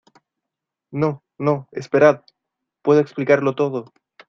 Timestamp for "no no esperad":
0.91-2.23